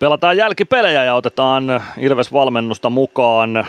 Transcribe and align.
Pelataan 0.00 0.36
jälkipelejä 0.36 1.04
ja 1.04 1.14
otetaan 1.14 1.82
Ilves-valmennusta 1.98 2.90
mukaan. 2.90 3.66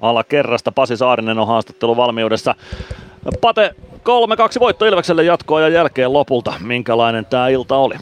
Ala 0.00 0.24
kerrasta 0.24 0.72
Pasi 0.72 0.96
Saarinen 0.96 1.38
on 1.38 1.46
haastattelu 1.46 1.96
valmiudessa. 1.96 2.54
Pate 3.40 3.74
3-2 4.56 4.60
voitto 4.60 4.84
Ilvekselle 4.84 5.22
jatkoa 5.22 5.60
ja 5.60 5.68
jälkeen 5.68 6.12
lopulta. 6.12 6.54
Minkälainen 6.60 7.26
tämä 7.26 7.48
ilta 7.48 7.76
oli? 7.76 7.94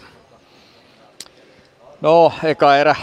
No, 2.00 2.32
eka 2.44 2.76
erä 2.76 2.96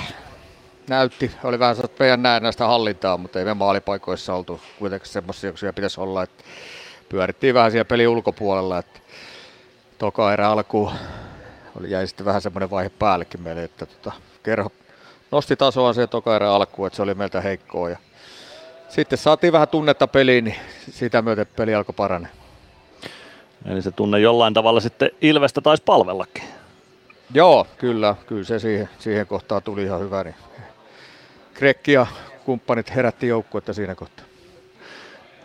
näytti, 0.89 1.31
oli 1.43 1.59
vähän 1.59 1.77
meidän 1.97 2.43
näistä 2.43 2.68
hallintaa, 2.68 3.18
mutta 3.18 3.39
ei 3.39 3.45
me 3.45 3.54
maalipaikoissa 3.54 4.36
oltu 4.36 4.59
kuitenkin 4.79 5.09
semmoisia, 5.09 5.49
jotka 5.49 5.73
pitäisi 5.73 6.02
olla, 6.02 6.23
että 6.23 6.43
pyörittiin 7.09 7.54
vähän 7.54 7.71
siellä 7.71 7.86
pelin 7.86 8.07
ulkopuolella, 8.07 8.77
että 8.77 8.99
toka 9.97 10.34
erä 10.34 10.49
alkuun 10.49 10.91
oli, 11.80 11.91
jäi 11.91 12.07
sitten 12.07 12.25
vähän 12.25 12.41
semmoinen 12.41 12.70
vaihe 12.70 12.89
päällekin 12.89 13.41
meille, 13.41 13.64
että 13.64 13.86
tota, 13.86 14.12
kerho 14.43 14.71
nosti 15.32 15.56
tasoa 15.56 15.93
se 15.93 16.07
toka 16.07 16.38
alkuun, 16.38 16.88
että 16.88 16.97
se 16.97 17.01
oli 17.01 17.14
meiltä 17.14 17.42
heikkoa 17.42 17.89
ja 17.89 17.97
sitten 18.89 19.18
saatiin 19.18 19.54
vähän 19.54 19.68
tunnetta 19.68 20.07
peliin, 20.07 20.43
niin 20.43 20.56
sitä 20.92 21.21
myöten 21.21 21.48
peli 21.56 21.75
alkoi 21.75 21.93
paranee. 21.98 22.32
Eli 23.65 23.82
se 23.82 23.92
tunne 23.92 24.20
jollain 24.20 24.54
tavalla 24.54 24.79
sitten 24.79 25.11
Ilvestä 25.21 25.61
taisi 25.61 25.84
palvellakin. 25.84 26.43
Joo, 27.34 27.68
kyllä, 27.78 28.15
kyllä 28.28 28.43
se 28.43 28.59
siihen, 28.59 28.89
siihen 29.00 29.28
kohtaan 29.28 29.64
tuli 29.64 29.84
ihan 29.84 30.00
hyvä. 30.00 30.23
Niin 30.23 30.36
Krekki 31.54 31.92
ja 31.92 32.08
kumppanit 32.45 32.95
herätti 32.95 33.28
joukkuetta 33.28 33.73
siinä 33.73 33.95
kohtaa. 33.95 34.25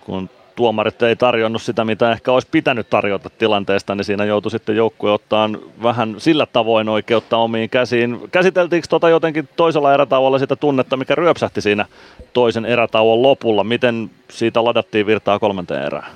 Kun 0.00 0.30
tuomarit 0.56 1.02
ei 1.02 1.16
tarjonnut 1.16 1.62
sitä, 1.62 1.84
mitä 1.84 2.12
ehkä 2.12 2.32
olisi 2.32 2.48
pitänyt 2.50 2.90
tarjota 2.90 3.30
tilanteesta, 3.30 3.94
niin 3.94 4.04
siinä 4.04 4.24
joutui 4.24 4.50
sitten 4.50 4.76
joukkue 4.76 5.12
ottaa 5.12 5.50
vähän 5.82 6.14
sillä 6.18 6.46
tavoin 6.46 6.88
oikeutta 6.88 7.36
omiin 7.36 7.70
käsiin. 7.70 8.20
Käsiteltiinkö 8.32 8.88
tuota 8.88 9.08
jotenkin 9.08 9.48
toisella 9.56 9.94
erätauolla 9.94 10.38
sitä 10.38 10.56
tunnetta, 10.56 10.96
mikä 10.96 11.14
ryöpsähti 11.14 11.60
siinä 11.60 11.86
toisen 12.32 12.64
erätauon 12.64 13.22
lopulla? 13.22 13.64
Miten 13.64 14.10
siitä 14.30 14.64
ladattiin 14.64 15.06
virtaa 15.06 15.38
kolmanteen 15.38 15.82
erään? 15.82 16.12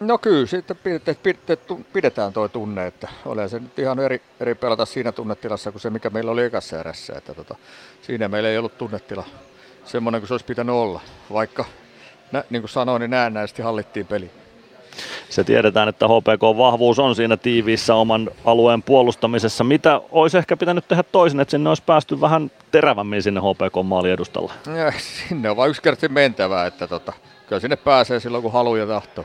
No 0.00 0.18
kyllä, 0.18 0.46
sitten 0.46 0.76
pidetään 1.92 2.32
tuo 2.32 2.48
tunne, 2.48 2.86
että 2.86 3.08
ole 3.26 3.48
se 3.48 3.58
nyt 3.58 3.78
ihan 3.78 3.98
eri, 3.98 4.22
eri 4.40 4.54
pelata 4.54 4.84
siinä 4.86 5.12
tunnetilassa 5.12 5.72
kuin 5.72 5.80
se, 5.80 5.90
mikä 5.90 6.10
meillä 6.10 6.30
oli 6.30 6.44
ekassa 6.44 6.80
erässä. 6.80 7.14
Että 7.16 7.34
tota, 7.34 7.56
siinä 8.02 8.28
meillä 8.28 8.48
ei 8.48 8.58
ollut 8.58 8.78
tunnetila 8.78 9.24
semmoinen 9.84 10.20
kuin 10.20 10.28
se 10.28 10.34
olisi 10.34 10.46
pitänyt 10.46 10.74
olla, 10.74 11.00
vaikka 11.32 11.64
nä, 12.32 12.44
niin 12.50 12.62
kuin 12.62 12.70
sanoin, 12.70 13.00
niin 13.00 13.10
näennäisesti 13.10 13.62
hallittiin 13.62 14.06
peli. 14.06 14.30
Se 15.28 15.44
tiedetään, 15.44 15.88
että 15.88 16.06
HPK-vahvuus 16.06 16.98
on 16.98 17.14
siinä 17.14 17.36
tiiviissä 17.36 17.94
oman 17.94 18.30
alueen 18.44 18.82
puolustamisessa. 18.82 19.64
Mitä 19.64 20.00
olisi 20.10 20.38
ehkä 20.38 20.56
pitänyt 20.56 20.88
tehdä 20.88 21.02
toisin, 21.02 21.40
että 21.40 21.50
sinne 21.50 21.68
olisi 21.68 21.82
päästy 21.86 22.20
vähän 22.20 22.50
terävämmin 22.70 23.22
sinne 23.22 23.40
HPK-maaliedustalla? 23.40 24.52
Ja, 24.76 24.92
sinne 25.28 25.50
on 25.50 25.56
vain 25.56 25.70
yksinkertaisesti 25.70 26.14
mentävää, 26.14 26.66
että 26.66 26.88
tota, 26.88 27.12
kyllä 27.46 27.60
sinne 27.60 27.76
pääsee 27.76 28.20
silloin 28.20 28.42
kun 28.42 28.52
haluaa 28.52 28.78
ja 28.78 28.86
tahtoo. 28.86 29.24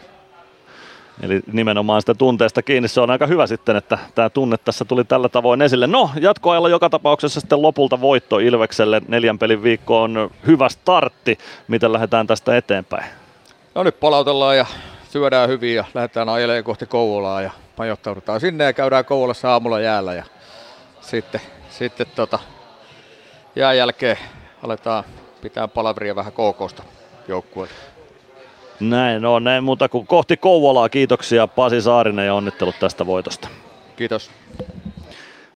Eli 1.22 1.42
nimenomaan 1.52 2.02
sitä 2.02 2.14
tunteesta 2.14 2.62
kiinni. 2.62 2.88
Se 2.88 3.02
on 3.02 3.12
aika 3.12 3.28
hyvä 3.28 3.48
sitten, 3.48 3.76
että 3.76 3.98
tämä 4.16 4.30
tunne 4.30 4.58
tässä 4.58 4.86
tuli 4.86 5.04
tällä 5.04 5.30
tavoin 5.30 5.62
esille. 5.62 5.88
No, 5.88 6.10
jatkoajalla 6.20 6.70
joka 6.70 6.90
tapauksessa 6.90 7.40
sitten 7.40 7.62
lopulta 7.62 8.02
voitto 8.02 8.40
Ilvekselle. 8.40 9.02
Neljän 9.08 9.40
pelin 9.40 9.64
viikko 9.64 10.02
on 10.02 10.32
hyvä 10.48 10.70
startti. 10.70 11.38
Miten 11.68 11.94
lähdetään 11.94 12.28
tästä 12.28 12.58
eteenpäin? 12.58 13.06
No 13.76 13.84
nyt 13.84 14.00
palautellaan 14.00 14.58
ja 14.58 14.66
syödään 15.10 15.50
hyvin 15.50 15.76
ja 15.76 15.86
lähdetään 15.94 16.30
ajelemaan 16.30 16.64
kohti 16.64 16.86
Kouvolaa 16.86 17.42
ja 17.42 17.52
majoittaudutaan 17.78 18.40
sinne 18.40 18.64
ja 18.64 18.74
käydään 18.74 19.06
Kouvolassa 19.06 19.52
aamulla 19.52 19.80
jäällä 19.80 20.14
ja 20.14 20.24
sitten, 21.02 21.42
sitten 21.70 22.08
tota, 22.16 22.40
jään 23.56 23.78
jälkeen 23.78 24.18
aletaan 24.64 25.04
pitää 25.42 25.68
palavria 25.68 26.16
vähän 26.16 26.34
KKsta 26.34 26.84
joukkueelle. 27.28 27.97
Näin 28.80 29.26
on, 29.26 29.44
näin 29.44 29.64
muuta 29.64 29.90
kuin 29.90 30.08
kohti 30.08 30.38
Kouvolaa. 30.38 30.90
Kiitoksia 30.90 31.48
Pasi 31.48 31.82
Saarinen 31.82 32.26
ja 32.26 32.34
onnittelut 32.34 32.76
tästä 32.80 33.06
voitosta. 33.06 33.48
Kiitos. 33.96 34.32